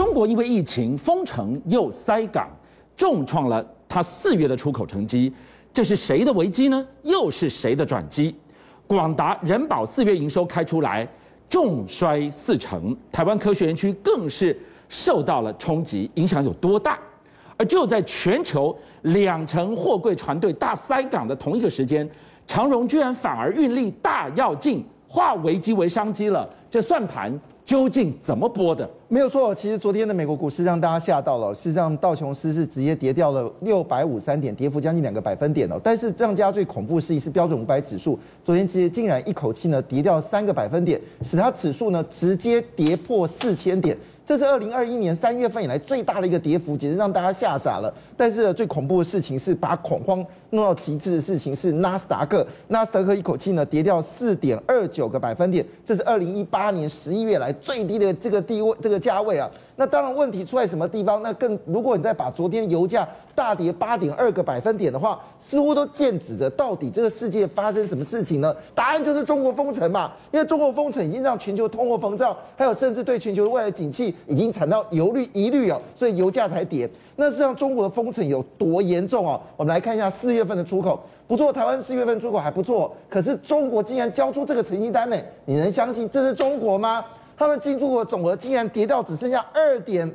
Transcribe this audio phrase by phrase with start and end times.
[0.00, 2.48] 中国因为疫情封城又塞港，
[2.96, 5.30] 重创了它四月的出口成绩。
[5.74, 6.86] 这是谁的危机呢？
[7.02, 8.34] 又是谁的转机？
[8.86, 11.06] 广达、人保四月营收开出来，
[11.50, 12.96] 重衰四成。
[13.12, 14.58] 台湾科学园区更是
[14.88, 16.98] 受到了冲击，影响有多大？
[17.58, 22.08] 而就在全球两成货柜船队大塞港的同一个时间，
[22.46, 26.48] 长荣居然反而运力大跃进，化危机为商机了。
[26.70, 27.38] 这算盘
[27.70, 28.90] 究竟怎么播的？
[29.06, 31.54] 没有错，其实昨天的美国股市让大家吓到了。
[31.54, 35.80] 事实上，道琼斯是直接跌掉了六百五三点，跌幅将近两个百分点哦。
[35.80, 43.96] 但是让大家最恐怖的是，是标准五百指数，昨天直接竟然一口气呢跌掉三个百分点，使它指数呢直接跌破四千点。
[44.30, 47.92] 这是二零二一年三月份以来最大的一个跌幅，简直让大家吓傻了。
[48.16, 59.50] 但是最恐怖的事情是，把恐慌弄到极致的事情是纳斯达克，纳斯达克一口气呢跌掉四点二九个百分点，这是二零一八年十一月来最低的这个地位，这个价位啊。
[59.74, 61.20] 那当然，问题出在什么地方？
[61.24, 63.08] 那更，如果你再把昨天油价
[63.40, 68.54] 大跌八点二个百分点的话，似乎都剑指着到底这个世界发生什么事情呢？
[68.74, 70.12] 答案就是中国封城嘛。
[70.30, 76.86] 因为中国封城已经让全球通货膨胀，还有甚至对全球的未来景气已经产到忧虑疑虑啊，所以油价才跌。
[77.16, 79.40] 那实际上中国的封城有多严重啊？
[79.56, 85.16] 我们来看一下四月份的出口，不错，台湾四月份出口还不错，可是中国竟然交出这个成绩单呢？
[85.46, 87.02] 你能相信这是中国吗？
[87.38, 90.14] 他们进出口总额竟然跌到只剩下二点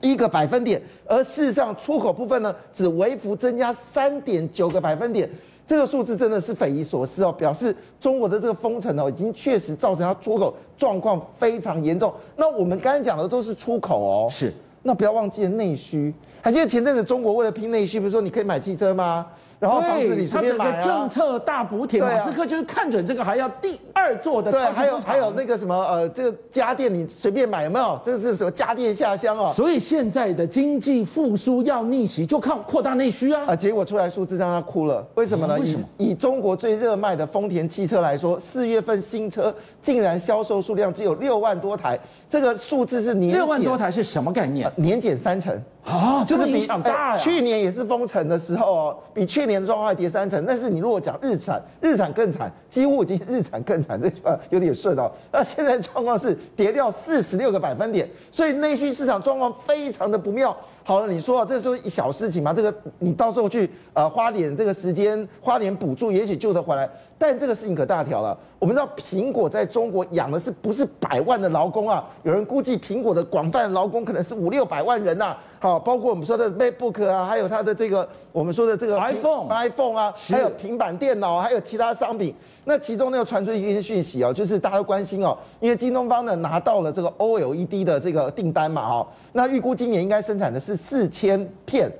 [0.00, 5.28] 一个百分点，而事实上出口部分呢，只微幅增加三点九个百分点，
[5.66, 12.12] 这个数字真的是匪夷所思哦，表示中国的这个封城哦，已经确实造成它出口状况非常严重。
[12.36, 19.26] 那我们刚才讲的都是出口哦，是，那不要忘记了内需，还记得前阵子中国为了拼内需，比如说你可以买汽车吗？
[19.60, 24.50] 然后房子里随便买啊，政策大补贴，马斯克就是看准这个，还要第二座的。
[24.50, 28.00] 对，还有还有那个什么呃，这个家电你随便买有没有？
[28.02, 29.52] 这个是什么家电下乡哦。
[29.54, 33.44] 所以现在的经济复苏要逆袭，就靠扩大内需啊。
[33.48, 35.58] 啊，结果出来数字让他哭了，为什么呢？
[35.60, 35.84] 为什么？
[35.98, 42.00] 以以中国最热卖的丰田汽车来说，四月份新车竟然销售数量只有六万多台，
[42.30, 43.34] 这个数字是年。
[43.34, 44.72] 六万多台是什么概念？
[44.76, 45.54] 年减三成。
[45.84, 47.16] 啊，就是比大、欸。
[47.16, 50.44] 去年也是封城的时候哦，比去年的状况还跌三成。
[50.46, 55.10] 但是你如果讲日产，日产更惨，几乎已经日产更惨，这句话有点顺哦。
[55.32, 60.54] 那现在状况是跌掉四十六个百分点，所以内需市场状况非常的不妙。
[60.82, 62.52] 好了，你说啊，这是一小事情嘛？
[62.52, 66.88] 这个你到时候去呃花点这个时间，花点补助，也许救得回来。
[67.16, 68.36] 但这个事情可大条了。
[68.60, 72.06] 我们知道苹果在中国养的是不是百万的劳工啊？
[72.24, 75.38] 有人估计苹果的广泛劳工可能是五六百万人呐、啊。
[75.58, 82.34] 好，包括我们说的 MacBook 啊，还有它的这个我们说的这个 iPhone、iPhone 啊，还有平板电脑，还有其他商品。
[82.66, 91.90] 那其中呢又传出一些讯息哦，就是大家都关心哦，因为京东方呢拿到了这个 OLED 的这个订单嘛，哈，那预估今年应该生产的是四千片，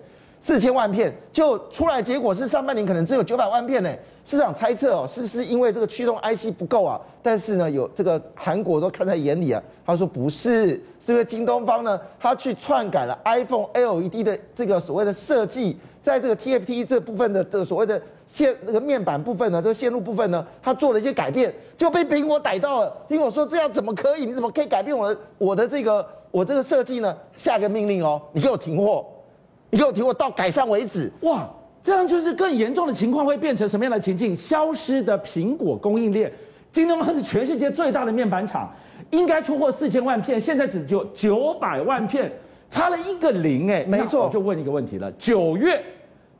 [0.40, 3.90] 四千万片，就出来结果是上半年可能只有九百万片呢。
[4.24, 7.00] 市场猜测哦，是不是因为这个驱动 IC 不够啊？
[7.22, 9.60] 但是呢，有这个韩国都看在眼里啊。
[9.84, 22.96] 他说不是，是因为京东方呢，他去篡改了 iPhone LED 的这个所谓的设计，在这个 TFT 这部分的这个所谓的线那个面板部分呢，这个线路部分呢，他做了一些改变，就被苹果逮到了。
[23.08, 24.26] 苹果说这样怎么可以？
[24.26, 27.16] 你怎么可以改变我的我的这个我这个设计呢？
[27.34, 29.04] 下个命令哦，你给我停货，
[29.70, 31.10] 你给我提我到改善为止。
[31.22, 31.48] 哇！
[31.82, 34.36] 这样就是更严重的情况会变成什么样的情境？
[34.36, 36.30] 消失的苹果供应链，
[36.70, 38.70] 京东方是全世界最大的面板厂，
[39.08, 42.30] 应该出货四千万片，现在只有九百万片，
[42.68, 43.82] 差了一个零哎。
[43.84, 45.82] 没错，我就问一个问题了：九月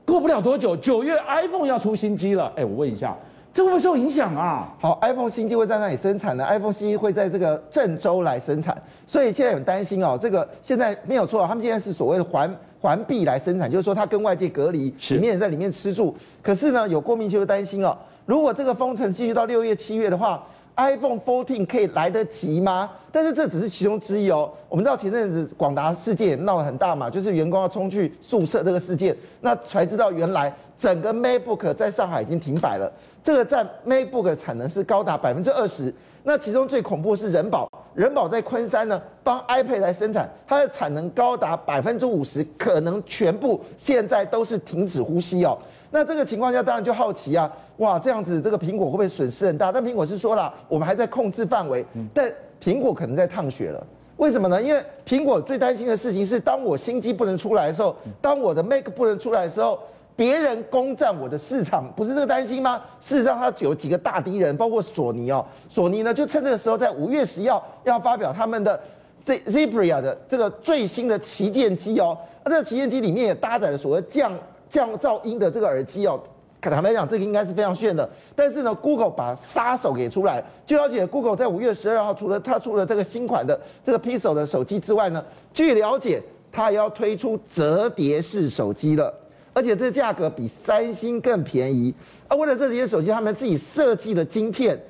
[0.04, 3.16] 过不了多久，九月 iPhone 要出新机了，哎，我问一下，
[3.50, 4.70] 这会不会受影响啊？
[4.78, 8.76] 好，iPhone 新机会在那里生产呢？iPhone 新机会在这个郑州来生产，
[9.06, 12.54] 所以现在很担心哦，这个现在没有错，他们现在是所谓的环。
[12.80, 16.16] 环壁来生产，就是说它跟外界隔离，里面人在里面吃住。
[16.42, 17.96] 可是呢，有过敏就担心哦，
[18.26, 20.46] 如果这个封城继续到六月、七月的话
[20.76, 22.91] ，iPhone 14可以来得及吗？
[23.12, 24.50] 但是这只是其中之一哦。
[24.68, 32.91] 我们知道前阵子广达事件也闹得很大嘛，就是员工要冲去宿舍这个事件，那才知道原来整个 MacBook 在上海已经停摆了。
[33.22, 35.92] 这个占 MacBook 的产能是高达百分之二十。
[36.22, 45.59] 那其中最恐怖的是仁宝，仁宝在昆山呢帮 iPad 来生产，它的产能高达百分之五十，可能全部现在都是停止呼吸哦。
[45.91, 49.72] 那这个情况下，当然就好奇啊，哇，这样子这个苹果会不会损失很大？
[49.72, 51.84] 但苹果是说了，我们还在控制范围，
[52.15, 52.33] 但
[52.63, 53.87] 苹果可能在烫血了。
[54.16, 54.63] 为什么呢？
[54.63, 59.78] 因为苹果最担心的事情是，当我新机不能出来的时候，当我的 Mac 不能出来的时候。
[60.21, 62.83] 别人攻占我的市场，不是这个担心吗？
[63.01, 65.43] 事实上，它有几个大敌人，包括索尼哦。
[65.67, 68.78] 索尼呢，就趁这个时候，在五月十号要发表他们的
[69.25, 72.15] Zebra 的这个最新的旗舰机哦，
[72.45, 74.31] 那这个旗舰机里面也搭载了所谓降
[74.69, 76.21] 降噪音的这个耳机哦。
[76.61, 78.07] 坦白讲，这个应该是非常炫的。
[78.37, 80.45] 但是呢，Google 把杀手给出来。
[80.67, 85.25] 据了解，Google 在五月十二号，除了它出了这个新款的这个 Pixel 的手机之外呢，
[85.55, 86.22] 据了解，
[86.53, 89.11] 它也要推出折叠式手机了，
[89.52, 91.94] 而且这价格比三星更便宜。
[92.28, 94.80] 而为了这些手机，他们自己设计的晶片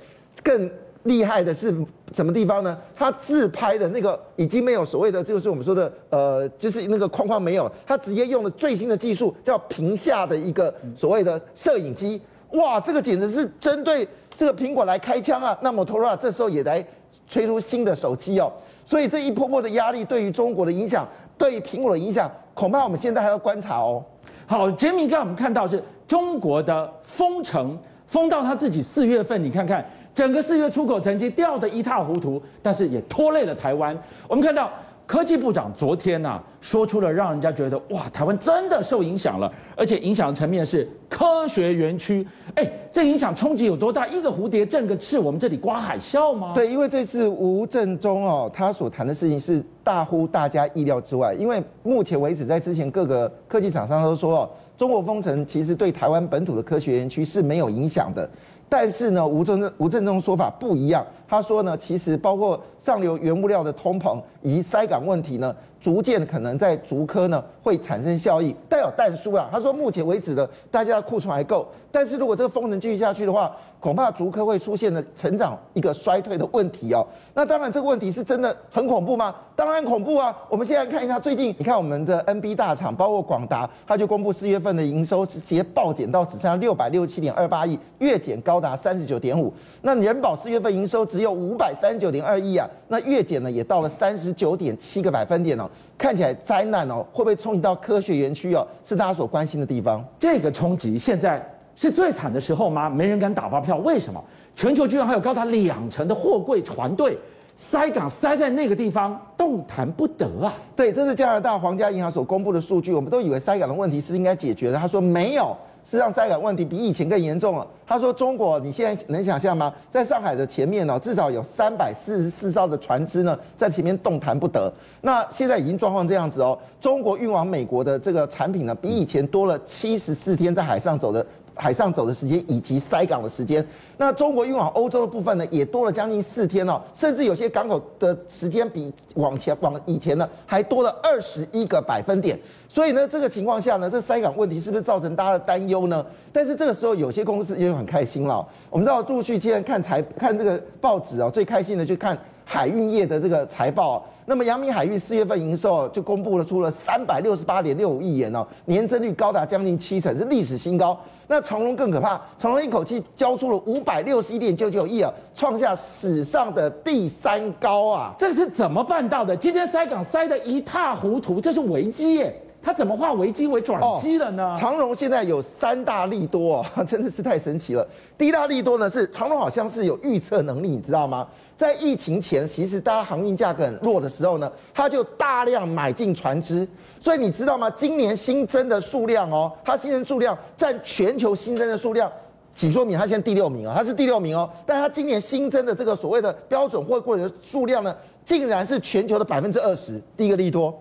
[0.43, 0.71] 更。
[1.05, 1.75] 厉害的是
[2.15, 2.77] 什么地方呢？
[2.95, 12.21] 他自拍的那个已经没有所谓的，就是我们说的，呃，就是那个框框没有，他直接用了最新的技术，叫屏下的一个所谓的摄影机。
[12.51, 15.59] 哇，这个简直是针对这个苹果来开枪啊！
[15.63, 16.87] 那么 Motorola 这时候也来
[17.33, 18.53] 推出新的手机哦，
[18.85, 21.09] 所以这一波波的压力对于中国的影响，
[21.39, 24.05] 对于苹果的影响，恐怕我们现在还要观察哦。
[24.51, 29.89] 好，杰米，刚我们看到是中国的封城，封到他自己四月份，你看看。
[30.13, 33.97] 整个四月出口成绩掉得一塌糊涂，但是也拖累了台湾。
[34.27, 34.69] 我们看到
[35.11, 42.25] 科技部长昨天呐、啊，说出了让人家觉得哇，台湾真的受影响了，而且影响的层面是科学园区。
[42.55, 44.07] 哎，这影响冲击有多大？
[44.07, 46.53] 一个蝴蝶振个翅，我们这里刮海啸吗？
[46.55, 51.35] 对，因为这次吴振中哦，他所谈的事情是大乎大家意料之外。
[51.35, 58.31] 因为目前为止，在之前各个科技厂商都说哦，中国封城其实对台湾本土的科学园区是没有影响的。
[58.71, 61.05] 但是呢，吴正吴正中说法不一样。
[61.29, 69.49] 他说呢，其实包括上流原物料的通膨以及塞港问题呢，逐渐可能在竹科呢会产生效益，但有但书啊。
[69.51, 77.07] 他说目前为止的大家的库存还够，但是如果这个风能继续下去的话，恐怕竹科会出现的成长一个衰退的问题哦。
[77.33, 79.35] 那当然这个问题是真的很恐怖吗？
[79.57, 80.37] 当然恐怖啊。
[80.51, 89.53] 我们现在看一下最近，你看我们的 NB 大厂，包括广达，它就公布四月份的营收直接暴减到只剩下六百六十七点二八亿，月减高达三十九点五。
[89.81, 98.67] 那人保四月份营收只有五百三十九点二亿啊，那月减呢也到了三十九点七个百分点哦，看起来灾难哦，会不会冲击到科学园区哦？
[98.85, 100.05] 是大家所关心的地方。
[100.19, 101.43] 这个冲击现在
[101.81, 102.91] 是最惨的时候吗？
[102.91, 104.23] 没人敢打包票，为什么？
[104.55, 107.17] 全球居然还有高达两成的货柜船队
[107.57, 110.53] 塞港塞在那个地方，动弹不得啊！
[110.77, 114.77] 对，这是加拿大皇家银行所公布的数据，我们都以为塞港的问题是不是应该解决的？
[114.77, 115.57] 他说没有。
[115.83, 117.67] 是让，塞港问题比以前更严重了。
[117.87, 119.73] 他说：“中国，你现在能想象吗？
[119.89, 124.71] 在上海的前面呢，至少有三百四十四艘的船只呢，在前面动弹不得。
[125.01, 126.57] 那现在已经状况这样子哦。
[126.79, 133.65] 中国运往美国的这个产品呢，比以前多了七十四天在海上走的。”海上走的时间以及塞港的时间，
[133.97, 142.39] 那中国运往欧洲的部分呢，也多了将近四天哦，甚至有些港口的时间比往前往以前呢还多了二十一个百分点。
[142.69, 146.05] 所以呢，这个情况下呢，这塞港问题是不是造成大家的担忧呢？
[146.33, 148.47] 但是这个时候，有些公司也很开心了。
[148.71, 154.07] 我们知道陆续今天看财看这个报纸哦，最开心的就看海运业的这个财报。
[154.31, 160.97] 那么阳明海运四月份营收就公布了出了三百六十八点六五亿元哦，年增率高达将近七成，是历史新高。
[161.27, 168.15] 那长荣更可怕，长荣一口气交出了五百六十一点九九亿啊，创下史上的第三高啊！
[168.17, 169.37] 这是怎么办到的？
[169.37, 172.41] 今天塞港塞得一塌糊涂，这是危机耶！
[172.63, 174.53] 他怎么化危机为转机了呢？
[174.53, 177.87] 哦，长荣现在有三大利多哦， 真的是太神奇了。
[178.19, 181.27] 第一大利多呢是长荣好像是有预测能力，你知道吗？
[181.57, 186.67] 在疫情前，其实大家航运价格很弱的时候呢，它就大量买进船只。
[186.99, 187.71] 所以你知道吗？
[187.71, 192.11] 今年新增的数量哦，它新增数量占全球新增的数量，
[192.55, 194.49] 仅说明它现在第六名啊，它是第六名哦。
[194.65, 200.01] 但它今年新增的这个所谓的标准货柜的数量呢，竟然是全球的百分之二十。
[200.17, 200.75] 第一个利多，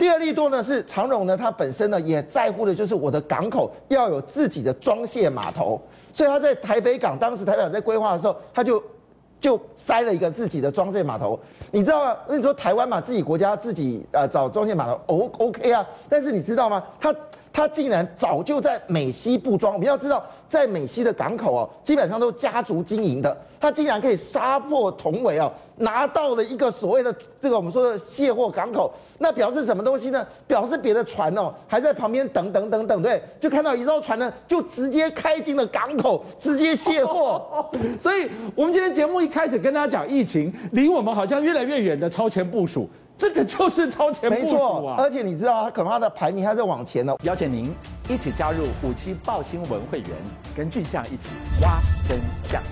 [0.00, 5.78] 第二利多呢是长荣呢，它本身呢也在乎的就是我的港口要有自己的装卸码头，
[6.10, 8.82] 所以他在台北港，当时台北港在规划的时候，他就。
[9.40, 11.40] 就塞了一个自己的装卸码头，
[11.70, 12.14] 你知道？
[12.28, 15.82] 那你说台湾嘛，自己国家自己呃找装卸码头，O OK 啊？
[16.10, 16.84] 但是你知道吗？
[17.00, 17.10] 他
[17.52, 19.72] 他竟然早就在美西布装。
[19.74, 23.36] 我们要知道，在美西的港口哦，基本上都家族经营的。
[23.60, 30.26] 他竟然可以杀破重围哦，拿到了一个所谓的这个我们说的卸货港口，那表示什么东西呢？
[30.46, 37.66] 表示别的船哦还在旁边等等等等，对，就看到一艘船呢，就直接开进了港口，直接卸货。
[38.00, 42.88] 所以，我们今天节目一开始跟大家讲疫情，离我们好像越来越远的超前部署，
[43.20, 44.96] 这个就是超前部署啊！
[44.96, 47.14] 而且你知道，它可能他的排名还在往前呢。
[47.22, 47.70] 邀请您
[48.08, 50.08] 一起加入五七报新闻会员，
[50.56, 51.28] 跟俊相一起
[51.60, 52.62] 挖真相。